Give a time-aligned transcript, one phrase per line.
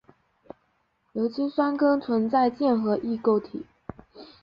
[1.13, 3.67] 硫氰酸根存在键合异构体。